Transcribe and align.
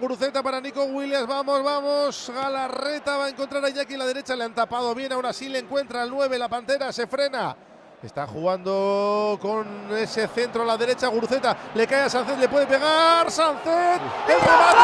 Guruceta 0.00 0.42
para 0.42 0.62
Nico 0.62 0.82
Williams, 0.84 1.26
vamos, 1.26 1.62
vamos. 1.62 2.32
Galarreta 2.34 3.18
va 3.18 3.26
a 3.26 3.28
encontrar 3.28 3.62
a 3.62 3.68
Iñaki 3.68 3.94
a 3.94 3.98
la 3.98 4.06
derecha, 4.06 4.34
le 4.34 4.44
han 4.44 4.54
tapado 4.54 4.94
bien, 4.94 5.12
ahora 5.12 5.30
sí 5.30 5.50
le 5.50 5.58
encuentra 5.58 6.00
al 6.00 6.08
9, 6.08 6.38
la 6.38 6.48
Pantera 6.48 6.90
se 6.90 7.06
frena. 7.06 7.54
Está 8.02 8.26
jugando 8.26 9.38
con 9.42 9.94
ese 9.94 10.26
centro 10.28 10.62
a 10.62 10.64
la 10.64 10.78
derecha, 10.78 11.08
Guruceta, 11.08 11.54
le 11.74 11.86
cae 11.86 12.04
a 12.04 12.08
Sánchez, 12.08 12.38
le 12.38 12.48
puede 12.48 12.66
pegar, 12.66 13.30
Sánchez, 13.30 14.00
el 14.26 14.40
remate, 14.40 14.79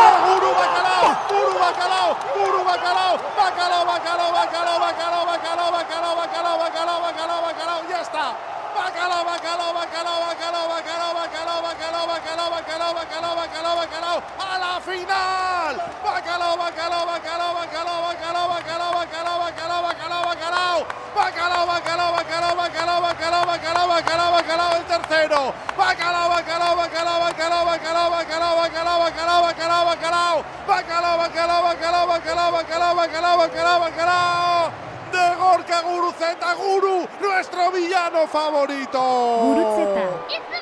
final. 14.87 15.75
Bacalao, 16.05 16.55
Bacalao, 16.55 17.03
Bacalao, 17.11 17.55
Bacalao, 17.59 17.99
Bacalao, 18.07 18.47
Bacalao, 18.55 18.93
Bacalao, 18.95 19.43
Bacalao, 19.43 19.83
Bacalao, 19.83 20.25
Bacalao. 20.31 20.79
Bacalao, 21.17 21.67
Bacalao, 21.67 22.13
Bacalao, 22.15 22.55
Bacalao, 22.55 23.01
Bacalao, 23.03 23.47
Bacalao, 23.47 23.89
Bacalao, 23.91 24.31
Bacalao, 24.37 24.77
el 24.79 24.85
tercero. 24.87 25.43
Bacalao, 25.77 26.29
Bacalao, 26.31 26.77
Bacalao, 26.77 27.19
Bacalao, 27.25 27.65
Bacalao, 27.67 28.11
Bacalao, 28.15 28.57
Bacalao, 28.63 28.99
Bacalao, 29.03 29.43
Bacalao, 29.43 29.85
Bacalao. 29.91 30.45
Bacalao, 30.69 31.19
Bacalao, 31.19 31.63
Bacalao, 31.67 32.07
Bacalao, 32.07 32.53
Bacalao, 32.53 32.95
Bacalao, 32.95 33.39
Bacalao, 33.39 33.81
Bacalao 33.81 34.87
de 35.13 35.35
Gorka 35.37 35.81
Guruceta 35.83 36.55
Guru, 36.55 37.09
nuestro 37.21 37.71
villano 37.71 38.27
favorito. 38.27 39.01
Guruceta. 39.01 40.27
Es 40.29 40.56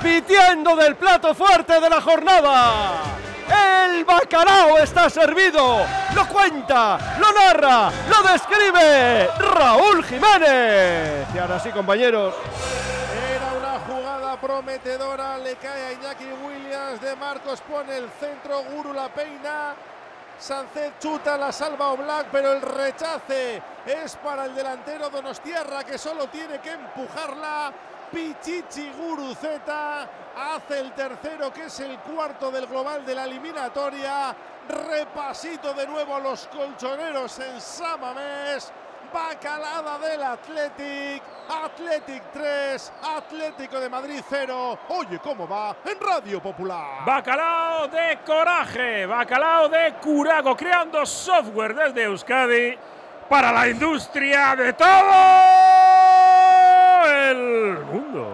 Repitiendo 0.00 0.76
del 0.76 0.94
plato 0.94 1.34
fuerte 1.34 1.80
de 1.80 1.90
la 1.90 2.00
jornada. 2.00 3.02
El 3.84 4.04
bacalao 4.04 4.78
está 4.78 5.10
servido. 5.10 5.84
Lo 6.14 6.28
cuenta, 6.28 7.16
lo 7.18 7.32
narra, 7.32 7.90
lo 8.08 8.30
describe 8.30 9.28
Raúl 9.38 10.04
Jiménez. 10.04 11.26
Y 11.34 11.38
ahora 11.38 11.58
sí, 11.58 11.70
compañeros. 11.70 12.32
Era 13.34 13.52
una 13.58 13.80
jugada 13.80 14.40
prometedora, 14.40 15.36
le 15.38 15.56
cae 15.56 15.86
a 15.86 15.92
Iñaki 15.92 16.26
Williams, 16.46 17.00
de 17.00 17.16
Marcos 17.16 17.60
pone 17.62 17.96
el 17.96 18.08
centro, 18.20 18.62
Guru 18.70 18.92
la 18.92 19.08
peina. 19.08 19.74
Sánchez 20.38 20.92
chuta, 21.00 21.36
la 21.36 21.50
salva 21.50 21.88
Oblak, 21.88 22.28
pero 22.30 22.52
el 22.52 22.62
rechace 22.62 23.60
es 23.84 24.14
para 24.22 24.44
el 24.44 24.54
delantero 24.54 25.10
Donostierra 25.10 25.82
que 25.82 25.98
solo 25.98 26.28
tiene 26.28 26.60
que 26.60 26.70
empujarla. 26.70 27.72
Pichichi 28.12 28.90
Guruceta 28.96 30.08
hace 30.36 30.80
el 30.80 30.92
tercero, 30.92 31.52
que 31.52 31.64
es 31.64 31.80
el 31.80 31.98
cuarto 31.98 32.50
del 32.50 32.66
global 32.66 33.04
de 33.04 33.14
la 33.14 33.24
eliminatoria. 33.24 34.34
Repasito 34.68 35.72
de 35.74 35.86
nuevo 35.86 36.16
a 36.16 36.20
los 36.20 36.46
colchoneros 36.48 37.38
en 37.38 37.60
Samamés. 37.60 38.72
Bacalada 39.12 39.98
del 39.98 40.22
Athletic. 40.22 41.22
Athletic 41.48 42.22
3, 42.32 42.92
Atlético 43.16 43.80
de 43.80 43.88
Madrid 43.88 44.20
0. 44.28 44.78
Oye, 44.88 45.18
¿cómo 45.18 45.48
va? 45.48 45.76
En 45.84 45.98
Radio 45.98 46.42
Popular. 46.42 47.04
Bacalao 47.06 47.88
de 47.88 48.18
coraje, 48.24 49.06
bacalao 49.06 49.68
de 49.68 49.94
curago, 49.94 50.54
creando 50.54 51.06
software 51.06 51.74
desde 51.74 52.02
Euskadi 52.04 52.76
para 53.30 53.50
la 53.50 53.68
industria 53.68 54.54
de 54.56 54.74
todo. 54.74 55.57
mundo. 58.08 58.26